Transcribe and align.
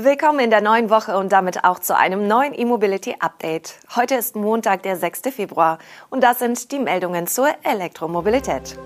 Willkommen 0.00 0.38
in 0.38 0.50
der 0.50 0.60
neuen 0.60 0.90
Woche 0.90 1.18
und 1.18 1.32
damit 1.32 1.64
auch 1.64 1.80
zu 1.80 1.96
einem 1.96 2.28
neuen 2.28 2.56
E-Mobility 2.56 3.16
Update. 3.18 3.80
Heute 3.96 4.14
ist 4.14 4.36
Montag, 4.36 4.84
der 4.84 4.96
6. 4.96 5.22
Februar 5.34 5.78
und 6.08 6.22
das 6.22 6.38
sind 6.38 6.70
die 6.70 6.78
Meldungen 6.78 7.26
zur 7.26 7.48
Elektromobilität. 7.64 8.78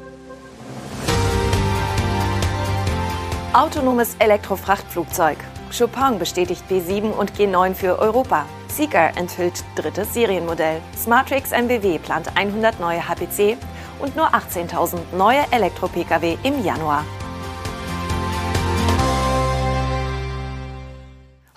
Autonomes 3.53 4.17
Elektrofrachtflugzeug. 4.21 5.37
Chopin 5.79 6.19
bestätigt 6.19 6.65
P7 6.71 7.11
und 7.11 7.33
G9 7.33 7.75
für 7.75 7.99
Europa. 7.99 8.47
Seeker 8.69 9.11
enthüllt 9.15 9.63
drittes 9.77 10.15
Serienmodell. 10.15 10.81
Smartrix 10.97 11.51
MBW 11.51 11.99
plant 11.99 12.35
100 12.39 12.81
neue 12.81 13.07
HPC 13.07 13.59
und 14.01 14.17
nur 14.17 14.29
18.000 14.29 14.97
neue 15.15 15.45
Elektro-Pkw 15.51 16.39
im 16.43 16.65
Januar. 16.65 17.05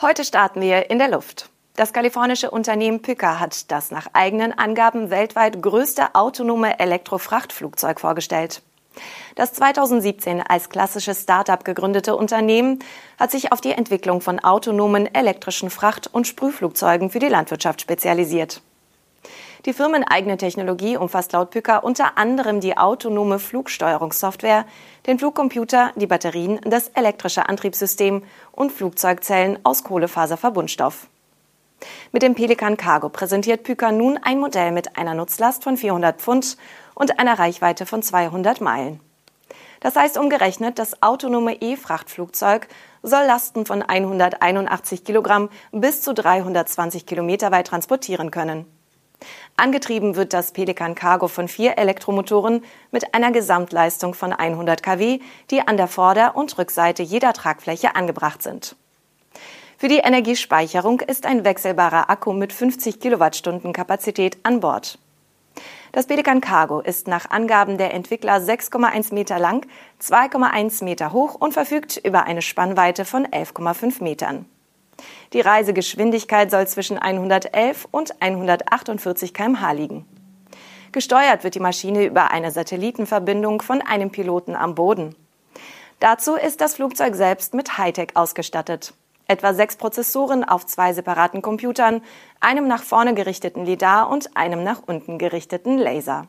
Heute 0.01 0.25
starten 0.25 0.59
wir 0.59 0.89
in 0.89 0.99
der 0.99 1.07
Luft. 1.07 1.49
Das 1.77 1.93
kalifornische 1.93 2.51
Unternehmen 2.51 3.01
Pyka 3.01 3.39
hat 3.39 3.71
das 3.71 3.91
nach 3.91 4.07
eigenen 4.11 4.51
Angaben 4.51 5.09
weltweit 5.09 5.61
größte 5.61 6.15
autonome 6.15 6.79
Elektrofrachtflugzeug 6.79 8.01
vorgestellt. 8.01 8.61
Das 9.35 9.53
2017 9.53 10.41
als 10.41 10.67
klassisches 10.67 11.21
Start-up 11.21 11.63
gegründete 11.63 12.17
Unternehmen 12.17 12.79
hat 13.17 13.31
sich 13.31 13.53
auf 13.53 13.61
die 13.61 13.71
Entwicklung 13.71 14.19
von 14.19 14.41
autonomen 14.41 15.13
elektrischen 15.15 15.69
Fracht- 15.69 16.07
und 16.13 16.27
Sprühflugzeugen 16.27 17.09
für 17.09 17.19
die 17.19 17.29
Landwirtschaft 17.29 17.79
spezialisiert. 17.79 18.61
Die 19.65 19.73
firmeneigene 19.73 20.37
Technologie 20.37 20.95
umfasst 20.95 21.33
laut 21.33 21.49
Pyka 21.49 21.77
unter 21.77 22.19
anderem 22.19 22.59
die 22.59 22.77
autonome 22.77 23.39
Flugsteuerungssoftware, 23.39 24.65
den 25.07 25.17
Flugcomputer, 25.17 25.91
die 25.95 26.05
Batterien, 26.05 26.59
das 26.63 26.89
elektrische 26.89 27.49
Antriebssystem 27.49 28.21
und 28.51 28.71
Flugzeugzellen 28.71 29.57
aus 29.63 29.83
Kohlefaserverbundstoff. 29.83 31.07
Mit 32.11 32.21
dem 32.21 32.35
Pelikan 32.35 32.77
Cargo 32.77 33.09
präsentiert 33.09 33.63
Pyka 33.63 33.91
nun 33.91 34.19
ein 34.21 34.39
Modell 34.39 34.71
mit 34.71 34.97
einer 34.99 35.15
Nutzlast 35.15 35.63
von 35.63 35.77
400 35.77 36.21
Pfund 36.21 36.57
und 36.93 37.19
einer 37.19 37.39
Reichweite 37.39 37.87
von 37.87 38.03
200 38.03 38.61
Meilen. 38.61 38.99
Das 39.79 39.95
heißt 39.95 40.19
umgerechnet, 40.19 40.77
das 40.77 41.01
autonome 41.01 41.61
E-Frachtflugzeug 41.61 42.67
soll 43.01 43.25
Lasten 43.25 43.65
von 43.65 43.81
181 43.81 45.03
Kilogramm 45.03 45.49
bis 45.71 46.01
zu 46.01 46.13
320 46.13 47.07
Kilometer 47.07 47.51
weit 47.51 47.67
transportieren 47.67 48.29
können. 48.29 48.65
Angetrieben 49.57 50.15
wird 50.15 50.33
das 50.33 50.51
Pelikan 50.51 50.95
Cargo 50.95 51.27
von 51.27 51.47
vier 51.47 51.77
Elektromotoren 51.77 52.63
mit 52.91 53.13
einer 53.13 53.31
Gesamtleistung 53.31 54.13
von 54.13 54.33
100 54.33 54.83
kW, 54.83 55.19
die 55.51 55.61
an 55.67 55.77
der 55.77 55.87
Vorder- 55.87 56.35
und 56.35 56.57
Rückseite 56.57 57.03
jeder 57.03 57.33
Tragfläche 57.33 57.95
angebracht 57.95 58.43
sind. 58.43 58.75
Für 59.77 59.87
die 59.87 59.99
Energiespeicherung 59.99 61.01
ist 61.01 61.25
ein 61.25 61.43
wechselbarer 61.43 62.09
Akku 62.09 62.33
mit 62.33 62.53
50 62.53 62.99
Kilowattstunden 62.99 63.73
Kapazität 63.73 64.37
an 64.43 64.61
Bord. 64.61 64.97
Das 65.91 66.07
Pelikan 66.07 66.41
Cargo 66.41 66.81
ist 66.81 67.07
nach 67.07 67.29
Angaben 67.29 67.77
der 67.77 67.93
Entwickler 67.93 68.37
6,1 68.37 69.13
Meter 69.13 69.39
lang, 69.39 69.65
2,1 70.01 70.83
Meter 70.83 71.13
hoch 71.13 71.35
und 71.35 71.53
verfügt 71.53 71.97
über 71.97 72.23
eine 72.25 72.41
Spannweite 72.41 73.05
von 73.05 73.25
11,5 73.25 74.03
Metern. 74.03 74.45
Die 75.33 75.41
Reisegeschwindigkeit 75.41 76.49
soll 76.51 76.67
zwischen 76.67 76.97
111 76.97 77.87
und 77.91 78.21
148 78.21 79.33
km/h 79.33 79.71
liegen. 79.71 80.05
Gesteuert 80.91 81.43
wird 81.43 81.55
die 81.55 81.59
Maschine 81.59 82.05
über 82.05 82.31
eine 82.31 82.51
Satellitenverbindung 82.51 83.61
von 83.61 83.81
einem 83.81 84.11
Piloten 84.11 84.55
am 84.55 84.75
Boden. 84.75 85.15
Dazu 85.99 86.35
ist 86.35 86.61
das 86.61 86.75
Flugzeug 86.75 87.15
selbst 87.15 87.53
mit 87.53 87.77
Hightech 87.77 88.15
ausgestattet. 88.15 88.93
Etwa 89.27 89.53
sechs 89.53 89.75
Prozessoren 89.75 90.43
auf 90.43 90.65
zwei 90.65 90.93
separaten 90.93 91.41
Computern, 91.41 92.01
einem 92.39 92.67
nach 92.67 92.83
vorne 92.83 93.13
gerichteten 93.13 93.65
LIDAR 93.65 94.09
und 94.09 94.37
einem 94.37 94.63
nach 94.63 94.83
unten 94.85 95.17
gerichteten 95.17 95.77
Laser. 95.77 96.27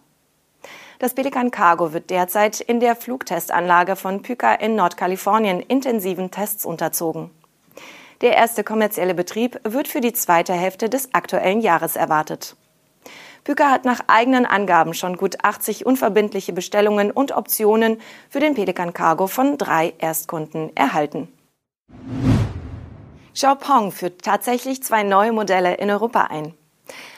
Das 0.98 1.12
Pelikan 1.12 1.50
Cargo 1.50 1.92
wird 1.92 2.08
derzeit 2.08 2.60
in 2.60 2.80
der 2.80 2.96
Flugtestanlage 2.96 3.96
von 3.96 4.22
Pyka 4.22 4.54
in 4.54 4.76
Nordkalifornien 4.76 5.60
intensiven 5.60 6.30
Tests 6.30 6.64
unterzogen. 6.64 7.30
Der 8.22 8.34
erste 8.34 8.64
kommerzielle 8.64 9.14
Betrieb 9.14 9.60
wird 9.62 9.88
für 9.88 10.00
die 10.00 10.12
zweite 10.14 10.54
Hälfte 10.54 10.88
des 10.88 11.12
aktuellen 11.12 11.60
Jahres 11.60 11.96
erwartet. 11.96 12.56
Büker 13.44 13.70
hat 13.70 13.84
nach 13.84 14.00
eigenen 14.08 14.46
Angaben 14.46 14.94
schon 14.94 15.16
gut 15.16 15.44
80 15.44 15.86
unverbindliche 15.86 16.52
Bestellungen 16.52 17.10
und 17.10 17.30
Optionen 17.32 18.00
für 18.28 18.40
den 18.40 18.54
Pelikan 18.54 18.92
Cargo 18.92 19.26
von 19.26 19.58
drei 19.58 19.92
Erstkunden 19.98 20.74
erhalten. 20.74 21.28
Xiaopeng 23.34 23.92
führt 23.92 24.22
tatsächlich 24.22 24.82
zwei 24.82 25.02
neue 25.02 25.30
Modelle 25.30 25.74
in 25.74 25.90
Europa 25.90 26.22
ein. 26.22 26.54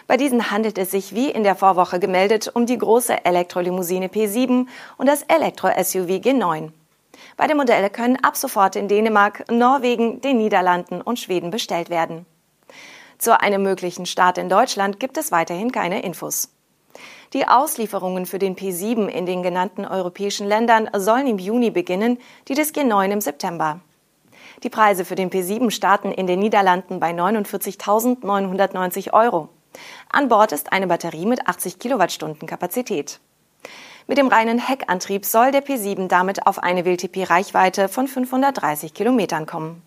Bei 0.08 0.16
diesen 0.16 0.50
handelt 0.50 0.78
es 0.78 0.90
sich, 0.90 1.14
wie 1.14 1.30
in 1.30 1.44
der 1.44 1.54
Vorwoche 1.54 2.00
gemeldet, 2.00 2.50
um 2.52 2.66
die 2.66 2.76
große 2.76 3.24
Elektrolimousine 3.24 4.08
P7 4.08 4.66
und 4.96 5.06
das 5.06 5.22
Elektro-SUV 5.22 6.20
G9. 6.20 6.72
Beide 7.38 7.54
Modelle 7.54 7.88
können 7.88 8.22
ab 8.22 8.36
sofort 8.36 8.74
in 8.74 8.88
Dänemark, 8.88 9.44
Norwegen, 9.48 10.20
den 10.20 10.38
Niederlanden 10.38 11.00
und 11.00 11.20
Schweden 11.20 11.50
bestellt 11.50 11.88
werden. 11.88 12.26
Zu 13.16 13.40
einem 13.40 13.62
möglichen 13.62 14.06
Start 14.06 14.38
in 14.38 14.48
Deutschland 14.48 14.98
gibt 14.98 15.16
es 15.16 15.30
weiterhin 15.30 15.70
keine 15.70 16.02
Infos. 16.02 16.52
Die 17.32 17.46
Auslieferungen 17.46 18.26
für 18.26 18.40
den 18.40 18.56
P7 18.56 19.06
in 19.06 19.24
den 19.24 19.44
genannten 19.44 19.84
europäischen 19.84 20.48
Ländern 20.48 20.90
sollen 20.96 21.28
im 21.28 21.38
Juni 21.38 21.70
beginnen, 21.70 22.18
die 22.48 22.54
des 22.54 22.74
G9 22.74 23.12
im 23.12 23.20
September. 23.20 23.78
Die 24.64 24.70
Preise 24.70 25.04
für 25.04 25.14
den 25.14 25.30
P7 25.30 25.70
starten 25.70 26.10
in 26.10 26.26
den 26.26 26.40
Niederlanden 26.40 26.98
bei 26.98 27.12
49.990 27.12 29.12
Euro. 29.12 29.48
An 30.10 30.28
Bord 30.28 30.50
ist 30.50 30.72
eine 30.72 30.88
Batterie 30.88 31.26
mit 31.26 31.46
80 31.46 31.78
Kilowattstunden 31.78 32.48
Kapazität. 32.48 33.20
Mit 34.10 34.16
dem 34.16 34.28
reinen 34.28 34.58
Heckantrieb 34.58 35.26
soll 35.26 35.52
der 35.52 35.62
P7 35.62 36.08
damit 36.08 36.46
auf 36.46 36.62
eine 36.62 36.86
WLTP-Reichweite 36.86 37.88
von 37.88 38.08
530 38.08 38.94
Kilometern 38.94 39.44
kommen. 39.44 39.82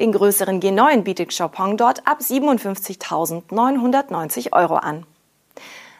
Den 0.00 0.10
größeren 0.10 0.60
G9 0.60 1.02
bietet 1.02 1.38
Chopin 1.38 1.76
dort 1.76 2.08
ab 2.08 2.18
57.990 2.20 4.52
Euro 4.52 4.78
an. 4.78 5.06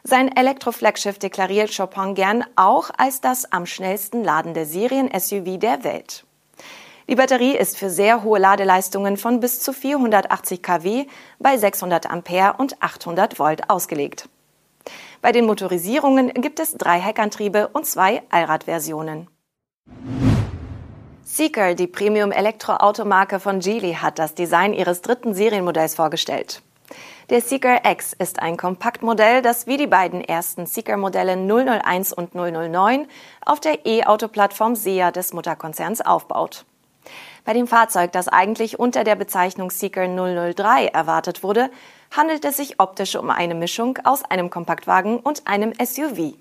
Sein 0.02 0.34
Elektro-Flaggschiff 0.34 1.20
deklariert 1.20 1.76
Chopin 1.76 2.16
gern 2.16 2.44
auch 2.56 2.90
als 2.96 3.20
das 3.20 3.52
am 3.52 3.64
schnellsten 3.64 4.24
ladende 4.24 4.66
Serien-SUV 4.66 5.60
der 5.60 5.84
Welt. 5.84 6.24
Die 7.08 7.14
Batterie 7.14 7.56
ist 7.56 7.78
für 7.78 7.90
sehr 7.90 8.24
hohe 8.24 8.40
Ladeleistungen 8.40 9.16
von 9.16 9.38
bis 9.38 9.60
zu 9.60 9.72
480 9.72 10.64
kW 10.64 11.06
bei 11.38 11.56
600 11.56 12.10
Ampere 12.10 12.54
und 12.58 12.82
800 12.82 13.38
Volt 13.38 13.70
ausgelegt. 13.70 14.28
Bei 15.22 15.32
den 15.32 15.44
Motorisierungen 15.44 16.32
gibt 16.32 16.60
es 16.60 16.72
drei 16.72 16.98
Heckantriebe 16.98 17.68
und 17.68 17.84
zwei 17.86 18.22
Allradversionen. 18.30 19.28
Seeker, 21.22 21.74
die 21.74 21.86
Premium-Elektroautomarke 21.86 23.38
von 23.38 23.60
Geely, 23.60 23.94
hat 23.94 24.18
das 24.18 24.34
Design 24.34 24.72
ihres 24.72 25.02
dritten 25.02 25.34
Serienmodells 25.34 25.94
vorgestellt. 25.94 26.62
Der 27.28 27.40
Seeker 27.40 27.88
X 27.88 28.14
ist 28.18 28.40
ein 28.40 28.56
Kompaktmodell, 28.56 29.42
das 29.42 29.68
wie 29.68 29.76
die 29.76 29.86
beiden 29.86 30.24
ersten 30.24 30.66
Seeker-Modelle 30.66 31.36
001 31.36 32.12
und 32.12 32.34
009 32.34 33.06
auf 33.44 33.60
der 33.60 33.86
E-Auto-Plattform 33.86 34.74
SEA 34.74 35.12
des 35.12 35.32
Mutterkonzerns 35.32 36.00
aufbaut. 36.00 36.64
Bei 37.44 37.52
dem 37.52 37.66
Fahrzeug, 37.66 38.12
das 38.12 38.28
eigentlich 38.28 38.78
unter 38.78 39.04
der 39.04 39.16
Bezeichnung 39.16 39.70
Seeker 39.70 40.06
003 40.06 40.86
erwartet 40.86 41.42
wurde, 41.42 41.70
handelt 42.10 42.44
es 42.44 42.56
sich 42.56 42.80
optisch 42.80 43.16
um 43.16 43.30
eine 43.30 43.54
Mischung 43.54 43.98
aus 44.04 44.24
einem 44.24 44.50
Kompaktwagen 44.50 45.18
und 45.18 45.46
einem 45.46 45.72
SUV. 45.82 46.34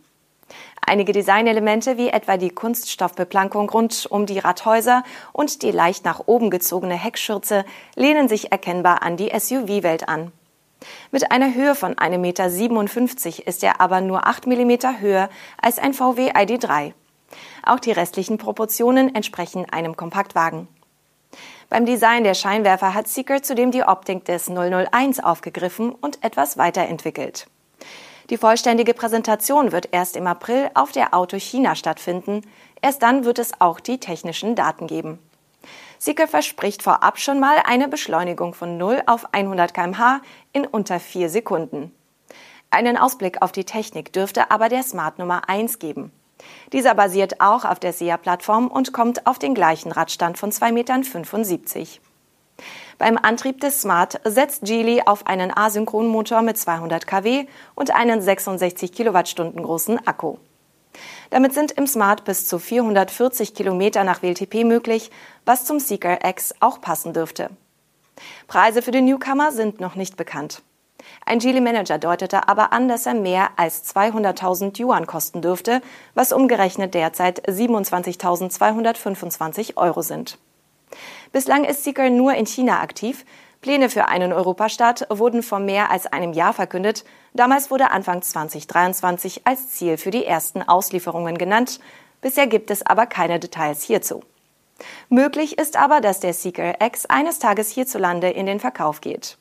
Einige 0.86 1.12
Designelemente 1.12 1.98
wie 1.98 2.10
etwa 2.10 2.38
die 2.38 2.50
Kunststoffbeplankung 2.50 3.70
rund 3.70 4.08
um 4.10 4.26
die 4.26 4.40
Radhäuser 4.40 5.04
und 5.32 5.62
die 5.62 5.72
leicht 5.72 6.04
nach 6.06 6.22
oben 6.26 6.50
gezogene 6.50 6.96
Heckschürze 6.96 7.64
lehnen 7.96 8.28
sich 8.28 8.52
erkennbar 8.52 9.04
an 9.04 9.16
die 9.16 9.31
SUV-Welt 9.38 10.10
an. 10.10 10.31
Mit 11.12 11.31
einer 11.31 11.54
Höhe 11.54 11.75
von 11.75 11.95
1,57 11.95 12.18
Meter 12.18 13.48
ist 13.48 13.63
er 13.63 13.81
aber 13.81 14.02
nur 14.02 14.25
8 14.25 14.48
mm 14.48 15.00
höher 15.00 15.30
als 15.62 15.78
ein 15.78 15.94
VW 15.94 16.31
ID3. 16.31 16.94
Auch 17.63 17.80
die 17.80 17.92
restlichen 17.92 18.38
Proportionen 18.38 19.13
entsprechen 19.13 19.69
einem 19.69 19.95
Kompaktwagen. 19.95 20.68
Beim 21.70 21.86
Design 21.86 22.24
der 22.24 22.34
Scheinwerfer 22.34 22.94
hat 22.94 23.08
Seeker 23.08 23.44
zudem 23.44 23.72
die 23.72 23.84
Optik 23.84 24.26
des 24.26 24.50
001 24.50 25.20
aufgegriffen 25.20 25.92
und 25.92 26.24
etwas 26.24 26.58
weiterentwickelt. 26.58 27.48
Die 28.30 28.38
vollständige 28.38 28.94
Präsentation 28.94 29.72
wird 29.72 29.90
erst 29.92 30.16
im 30.16 30.28
April 30.28 30.70
auf 30.74 30.92
der 30.92 31.14
Auto 31.14 31.38
China 31.38 31.76
stattfinden. 31.76 32.42
Erst 32.81 33.02
dann 33.02 33.26
wird 33.26 33.40
es 33.40 33.60
auch 33.60 33.80
die 33.80 34.00
technischen 34.00 34.56
Daten 34.56 34.88
geben. 34.88 35.20
Seeker 35.98 36.28
verspricht 36.28 36.81
vorab 36.81 37.20
schon 37.20 37.40
mal 37.40 37.58
eine 37.66 37.88
Beschleunigung 37.88 38.54
von 38.54 38.78
0 38.78 39.04
auf 39.06 39.34
100 39.34 39.74
kmh 39.74 40.22
in 40.54 40.66
unter 40.66 41.00
vier 41.00 41.30
Sekunden. 41.30 41.94
Einen 42.72 42.98
Ausblick 42.98 43.42
auf 43.42 43.52
die 43.52 43.66
Technik 43.66 44.14
dürfte 44.14 44.52
aber 44.52 44.70
der 44.70 44.84
Smart 44.84 45.18
Nummer 45.20 45.50
1 45.50 45.80
geben. 45.80 46.12
Dieser 46.74 46.95
basiert 46.95 47.41
auch 47.41 47.65
auf 47.65 47.80
der 47.80 47.94
SEA-Plattform 47.94 48.68
und 48.68 48.94
kommt 48.94 49.25
auf 49.27 49.39
den 49.39 49.53
gleichen 49.53 49.91
Radstand 49.91 50.38
von 50.38 50.51
2,75 50.51 50.71
Metern. 50.74 51.03
Beim 52.97 53.18
Antrieb 53.18 53.62
des 53.62 53.81
Smart 53.81 54.19
setzt 54.25 54.63
Geely 54.63 55.03
auf 55.06 55.25
einen 55.25 55.56
Asynchronmotor 55.56 56.41
mit 56.41 56.57
200 56.57 57.07
kW 57.07 57.47
und 57.75 57.95
einen 57.95 58.21
66 58.21 58.91
Kilowattstunden 58.91 59.63
großen 59.63 60.06
Akku. 60.06 60.38
Damit 61.30 61.53
sind 61.53 61.71
im 61.71 61.88
Smart 61.88 62.25
bis 62.25 62.47
zu 62.47 62.59
440 62.59 63.53
Kilometer 63.53 64.03
nach 64.03 64.21
WLTP 64.21 64.65
möglich, 64.65 65.12
was 65.45 65.65
zum 65.65 65.80
Seeker 65.80 66.27
X 66.27 66.53
auch 66.59 66.81
passen 66.81 67.13
dürfte. 67.13 67.50
Preise 68.47 68.81
für 68.81 68.92
den 68.92 69.06
Newcomer 69.06 69.51
sind 69.51 69.80
noch 69.80 69.95
nicht 69.95 70.18
bekannt. 70.18 70.62
Ein 71.25 71.40
Geely-Manager 71.40 71.98
deutete 71.98 72.48
aber 72.48 72.74
an, 72.74 72.88
dass 72.88 73.06
er 73.06 73.13
mehr 73.13 73.50
als 73.57 73.94
200.000 73.94 74.81
Yuan 74.81 75.07
kosten 75.07 75.42
dürfte, 75.42 75.81
was 76.13 76.31
umgerechnet 76.31 76.94
derzeit 76.94 77.46
27.225 77.48 79.78
Euro 79.78 80.01
sind. 80.01 80.38
Bislang 81.31 81.63
ist 81.63 81.84
Seeker 81.84 82.10
nur 82.10 82.34
in 82.34 82.46
China 82.46 82.81
aktiv. 82.81 83.25
Pläne 83.62 83.90
für 83.90 84.07
einen 84.07 84.31
Europastart 84.31 85.06
wurden 85.10 85.44
vor 85.44 85.60
mehr 85.60 85.92
als 85.92 86.07
einem 86.07 86.34
Jahr 86.34 86.54
verkündet. 86.54 87.04
Damals 87.34 87.69
wurde 87.69 87.92
Anfang 87.92 88.22
2023 88.22 89.45
als 89.45 89.69
Ziel 89.69 89.98
für 89.98 90.12
die 90.12 90.25
ersten 90.25 90.63
Auslieferungen 90.63 91.38
genannt. 91.38 91.80
Bisher 92.22 92.48
gibt 92.48 92.72
es 92.72 92.86
aber 92.86 93.06
keine 93.06 93.40
Details 93.40 93.84
hierzu. 93.84 94.24
Möglich 95.10 95.57
ist 95.57 95.78
aber, 95.78 96.00
dass 96.00 96.22
der 96.22 96.34
Seeker 96.34 96.81
X 96.81 97.06
eines 97.06 97.40
Tages 97.40 97.69
hierzulande 97.69 98.30
in 98.30 98.45
den 98.45 98.62
Verkauf 98.62 99.02
geht. 99.02 99.38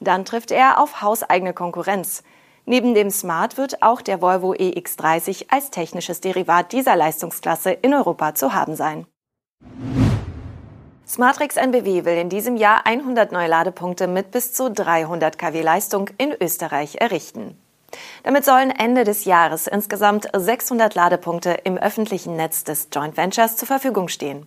Dann 0.00 0.24
trifft 0.24 0.50
er 0.50 0.80
auf 0.80 1.02
hauseigene 1.02 1.52
Konkurrenz. 1.52 2.22
Neben 2.66 2.94
dem 2.94 3.10
Smart 3.10 3.58
wird 3.58 3.82
auch 3.82 4.00
der 4.00 4.22
Volvo 4.22 4.52
EX30 4.52 5.46
als 5.50 5.70
technisches 5.70 6.20
Derivat 6.20 6.72
dieser 6.72 6.96
Leistungsklasse 6.96 7.72
in 7.72 7.92
Europa 7.92 8.34
zu 8.34 8.54
haben 8.54 8.74
sein. 8.74 9.06
Smartrix 11.06 11.56
NBW 11.56 12.06
will 12.06 12.16
in 12.16 12.30
diesem 12.30 12.56
Jahr 12.56 12.86
100 12.86 13.30
neue 13.30 13.48
Ladepunkte 13.48 14.06
mit 14.06 14.30
bis 14.30 14.54
zu 14.54 14.70
300 14.70 15.38
kW 15.38 15.60
Leistung 15.60 16.08
in 16.16 16.34
Österreich 16.40 16.96
errichten. 16.98 17.58
Damit 18.22 18.46
sollen 18.46 18.70
Ende 18.70 19.04
des 19.04 19.26
Jahres 19.26 19.66
insgesamt 19.66 20.28
600 20.34 20.94
Ladepunkte 20.94 21.50
im 21.64 21.76
öffentlichen 21.76 22.36
Netz 22.36 22.64
des 22.64 22.88
Joint 22.90 23.18
Ventures 23.18 23.56
zur 23.56 23.68
Verfügung 23.68 24.08
stehen. 24.08 24.46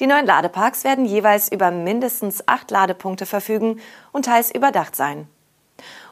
Die 0.00 0.06
neuen 0.06 0.26
Ladeparks 0.26 0.84
werden 0.84 1.04
jeweils 1.04 1.50
über 1.50 1.70
mindestens 1.70 2.46
acht 2.48 2.70
Ladepunkte 2.70 3.26
verfügen 3.26 3.80
und 4.12 4.24
teils 4.26 4.54
überdacht 4.54 4.96
sein. 4.96 5.28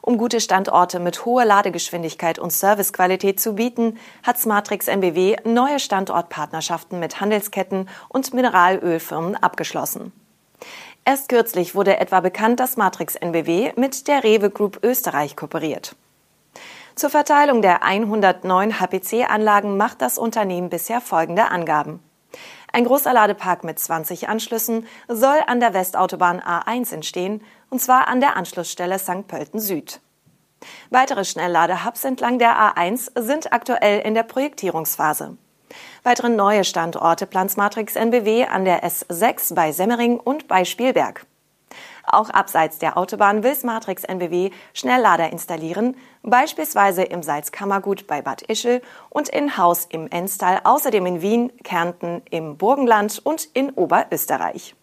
Um 0.00 0.18
gute 0.18 0.40
Standorte 0.40 0.98
mit 0.98 1.24
hoher 1.24 1.44
Ladegeschwindigkeit 1.44 2.40
und 2.40 2.52
Servicequalität 2.52 3.38
zu 3.38 3.54
bieten, 3.54 3.98
hat 4.24 4.38
Smartrix 4.38 4.88
NBW 4.88 5.36
neue 5.44 5.78
Standortpartnerschaften 5.78 6.98
mit 6.98 7.20
Handelsketten 7.20 7.88
und 8.08 8.34
Mineralölfirmen 8.34 9.36
abgeschlossen. 9.36 10.12
Erst 11.04 11.28
kürzlich 11.28 11.74
wurde 11.74 11.98
etwa 11.98 12.20
bekannt, 12.20 12.60
dass 12.60 12.76
Matrix 12.76 13.14
NBW 13.14 13.72
mit 13.76 14.08
der 14.08 14.24
Rewe 14.24 14.50
Group 14.50 14.80
Österreich 14.82 15.36
kooperiert. 15.36 15.96
Zur 16.94 17.10
Verteilung 17.10 17.62
der 17.62 17.82
109 17.82 18.80
HPC-Anlagen 18.80 19.76
macht 19.76 20.02
das 20.02 20.18
Unternehmen 20.18 20.68
bisher 20.68 21.00
folgende 21.00 21.50
Angaben. 21.50 22.00
Ein 22.72 22.86
großer 22.86 23.12
Ladepark 23.12 23.64
mit 23.64 23.78
20 23.78 24.28
Anschlüssen 24.28 24.86
soll 25.06 25.38
an 25.46 25.60
der 25.60 25.74
Westautobahn 25.74 26.40
A1 26.40 26.92
entstehen, 26.94 27.42
und 27.68 27.80
zwar 27.80 28.08
an 28.08 28.20
der 28.20 28.36
Anschlussstelle 28.36 28.98
St. 28.98 29.28
Pölten 29.28 29.60
Süd. 29.60 30.00
Weitere 30.90 31.24
Schnellladehubs 31.24 32.04
entlang 32.04 32.38
der 32.38 32.56
A1 32.56 33.10
sind 33.20 33.52
aktuell 33.52 34.00
in 34.00 34.14
der 34.14 34.22
Projektierungsphase. 34.22 35.36
Weitere 36.02 36.30
neue 36.30 36.64
Standorte 36.64 37.26
plant 37.26 37.56
Matrix 37.56 37.96
NBW 37.96 38.46
an 38.46 38.64
der 38.64 38.84
S6 38.84 39.54
bei 39.54 39.72
Semmering 39.72 40.18
und 40.18 40.48
bei 40.48 40.64
Spielberg. 40.64 41.26
Auch 42.04 42.30
abseits 42.30 42.78
der 42.78 42.96
Autobahn 42.96 43.42
will 43.42 43.56
Matrix 43.62 44.04
NBW 44.04 44.50
Schnelllader 44.72 45.30
installieren, 45.30 45.96
beispielsweise 46.22 47.02
im 47.02 47.22
Salzkammergut 47.22 48.06
bei 48.06 48.22
Bad 48.22 48.42
Ischl 48.42 48.80
und 49.10 49.28
in 49.28 49.56
Haus 49.56 49.86
im 49.88 50.08
Enstal, 50.10 50.60
außerdem 50.64 51.06
in 51.06 51.22
Wien, 51.22 51.52
Kärnten, 51.62 52.22
im 52.30 52.56
Burgenland 52.56 53.20
und 53.24 53.44
in 53.54 53.70
Oberösterreich. 53.70 54.74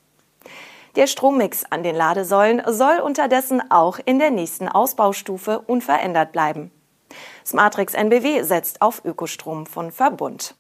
Der 0.96 1.08
Strommix 1.08 1.66
an 1.70 1.84
den 1.84 1.96
Ladesäulen 1.96 2.62
soll 2.68 3.00
unterdessen 3.00 3.62
auch 3.70 4.00
in 4.04 4.20
der 4.20 4.32
nächsten 4.32 4.68
Ausbaustufe 4.68 5.60
unverändert 5.60 6.32
bleiben. 6.32 6.72
Smartrix 7.46 7.94
NBW 7.94 8.44
setzt 8.44 8.82
auf 8.82 9.04
Ökostrom 9.06 9.66
von 9.66 9.92
Verbund. 9.92 10.56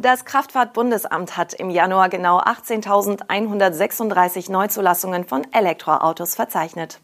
Das 0.00 0.24
Kraftfahrtbundesamt 0.24 1.36
hat 1.36 1.54
im 1.54 1.70
Januar 1.70 2.08
genau 2.08 2.38
18.136 2.38 4.48
Neuzulassungen 4.48 5.26
von 5.26 5.44
Elektroautos 5.52 6.36
verzeichnet. 6.36 7.00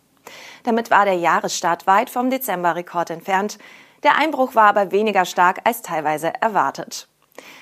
Damit 0.62 0.93
war 0.93 1.05
der 1.05 1.17
Jahresstart 1.17 1.88
weit 1.88 2.08
vom 2.08 2.31
Dezemberrekord 2.31 3.11
entfernt. 3.11 3.58
Der 4.05 4.17
Einbruch 4.17 4.55
war 4.55 4.69
aber 4.69 4.93
weniger 4.93 5.25
stark 5.25 5.62
als 5.64 5.82
teilweise 5.82 6.32
erwartet. 6.41 7.08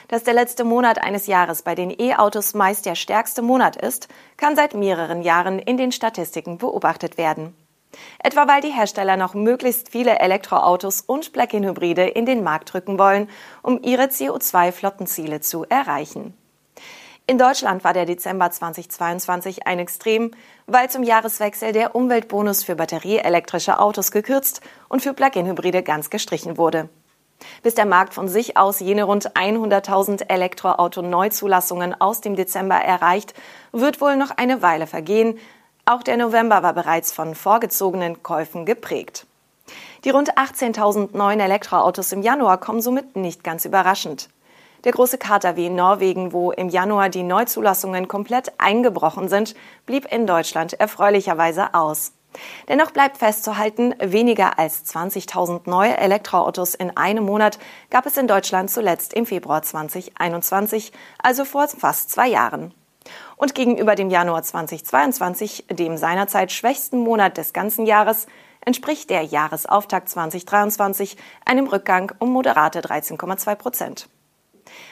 Dass 0.09 0.23
der 0.23 0.35
letzte 0.35 0.65
Monat 0.65 1.03
eines 1.03 1.27
Jahres 1.27 1.63
bei 1.63 1.75
den 1.75 1.91
E-Autos 1.91 2.53
meist 2.53 2.85
der 2.85 2.95
stärkste 2.95 3.41
Monat 3.41 3.77
ist, 3.77 4.09
kann 4.37 4.55
seit 4.55 4.75
mehreren 4.75 5.23
Jahren 5.23 5.59
in 5.59 5.79
den 5.79 5.93
Statistiken 5.93 6.59
beobachtet 6.59 7.17
werden. 7.17 7.57
Etwa 8.23 8.49
weil 8.49 8.61
die 8.61 8.73
Hersteller 8.73 9.17
noch 9.17 9.35
möglichst 9.35 9.91
viele 9.91 10.19
Elektroautos 10.19 11.01
und 11.03 11.33
Plug-in-Hybride 11.33 12.07
in 12.07 12.27
den 12.27 12.43
Markt 12.43 12.73
drücken 12.73 12.99
wollen, 12.99 13.29
um 13.63 13.81
ihre 13.83 14.05
CO2-Flottenziele 14.05 15.41
zu 15.41 15.65
erreichen. 15.69 16.35
In 17.27 17.39
Deutschland 17.39 17.85
war 17.85 17.93
der 17.93 18.05
Dezember 18.05 18.51
2022 18.51 19.67
ein 19.67 19.79
Extrem, 19.79 20.33
weil 20.67 20.91
zum 20.91 21.05
Jahreswechsel 21.05 21.73
der 21.73 21.95
Umweltbonus 21.95 22.65
für 22.65 22.75
batterieelektrische 22.75 23.79
Autos 23.79 24.11
gekürzt 24.11 24.61
und 24.89 25.03
für 25.03 25.15
Plug-in-Hybride 25.15 25.85
ganz 25.85 26.11
gestrichen 26.11 26.59
wurde. 26.59 26.89
Bis 27.63 27.75
der 27.75 27.87
Markt 27.87 28.15
von 28.15 28.29
sich 28.29 28.57
aus 28.57 28.81
jene 28.81 29.05
rund 29.05 29.37
100.000 29.37 30.29
Elektroauto-Neuzulassungen 30.29 32.01
aus 32.01 32.21
dem 32.21 32.37
Dezember 32.37 32.77
erreicht, 32.77 33.35
wird 33.73 34.01
wohl 34.01 34.17
noch 34.17 34.31
eine 34.31 34.63
Weile 34.63 34.87
vergehen, 34.87 35.39
auch 35.85 36.03
der 36.03 36.17
November 36.17 36.63
war 36.63 36.75
bereits 36.75 37.13
von 37.13 37.35
vorgezogenen 37.35 38.23
Käufen 38.23 38.67
geprägt. 38.67 39.27
Die 40.05 40.11
rund 40.11 40.35
18.000 40.35 41.17
neuen 41.17 41.41
Elektroautos 41.41 42.13
im 42.13 42.23
Januar 42.23 42.59
kommen 42.59 42.81
somit 42.81 43.17
nicht 43.17 43.45
ganz 43.45 43.65
überraschend. 43.65 44.29
Der 44.85 44.93
große 44.93 45.19
Kater 45.19 45.57
wie 45.57 45.67
in 45.67 45.77
Norwegen, 45.77 46.33
wo 46.33 46.51
im 46.51 46.69
Januar 46.69 47.09
die 47.09 47.23
Neuzulassungen 47.23 48.09
komplett 48.09 48.53
eingebrochen 48.59 49.29
sind, 49.29 49.55
blieb 49.87 50.11
in 50.11 50.27
Deutschland 50.27 50.73
erfreulicherweise 50.75 51.75
aus. 51.75 52.13
Dennoch 52.69 52.91
bleibt 52.91 53.19
festzuhalten, 53.19 53.95
weniger 54.01 54.59
als 54.59 54.85
20.000 54.87 55.69
neue 55.69 55.97
Elektroautos 55.97 56.75
in 56.75 56.97
einem 56.97 57.25
Monat 57.25 57.59
gab 57.91 58.07
es 58.07 58.17
in 58.17 58.27
Deutschland 58.27 58.71
zuletzt 58.71 59.13
im 59.13 59.27
Februar 59.27 59.63
2021, 59.63 60.93
also 61.23 61.45
vor 61.45 61.69
fast 61.69 62.11
zwei 62.11 62.29
Jahren. 62.29 62.75
Und 63.37 63.55
gegenüber 63.55 63.95
dem 63.95 64.11
Januar 64.11 64.43
2022, 64.43 65.67
dem 65.71 65.97
seinerzeit 65.97 66.53
schwächsten 66.53 66.99
Monat 66.99 67.37
des 67.37 67.53
ganzen 67.53 67.87
Jahres, 67.87 68.27
entspricht 68.65 69.11
der 69.11 69.23
Jahresauftakt 69.23 70.09
2023 70.09 71.17
einem 71.45 71.67
Rückgang 71.67 72.13
um 72.19 72.31
moderate 72.31 72.81
13,2 72.81 73.55
Prozent. 73.57 74.09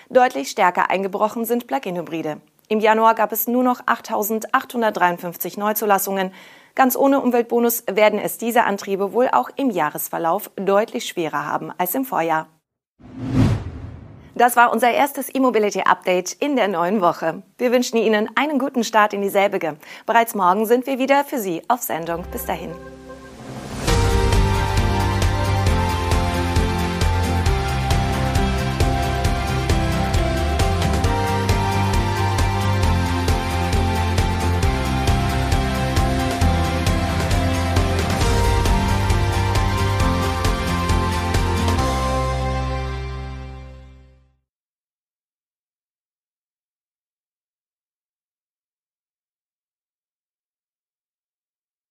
Deutlich 0.09 0.51
stärker 0.51 0.91
eingebrochen 0.91 1.45
sind 1.45 1.67
Plug-in-Hybride. 1.67 2.41
Im 2.69 2.81
Januar 2.81 3.15
gab 3.15 3.33
es 3.33 3.49
nur 3.49 3.65
noch 3.65 3.81
8.853 3.83 5.59
Neuzulassungen. 5.59 6.33
Ganz 6.77 6.97
ohne 6.97 7.21
Umweltbonus 7.21 7.85
werden 7.91 8.19
es 8.19 8.39
diese 8.39 8.65
Antriebe 8.65 9.13
wohl 9.13 9.29
auch 9.29 9.51
im 9.57 9.71
Jahresverlauf 9.71 10.51
deutlich 10.57 11.09
schwerer 11.09 11.47
haben 11.47 11.73
als 11.79 11.95
im 11.95 12.05
Vorjahr. 12.05 12.47
Das 14.41 14.57
war 14.57 14.73
unser 14.73 14.91
erstes 14.91 15.29
E-Mobility 15.35 15.83
Update 15.83 16.33
in 16.33 16.57
der 16.57 16.67
neuen 16.67 17.03
Woche. 17.03 17.43
Wir 17.59 17.73
wünschen 17.73 17.99
Ihnen 17.99 18.31
einen 18.37 18.59
guten 18.59 18.85
Start 18.85 19.13
in 19.13 19.21
dieselbige. 19.21 19.77
Bereits 20.07 20.35
morgen 20.35 20.65
sind 20.65 20.87
wir 20.87 20.99
wieder 20.99 21.25
für 21.25 21.39
Sie 21.39 21.61
auf 21.69 21.83
Sendung. 21.83 22.25
Bis 22.33 22.47
dahin. 22.47 22.71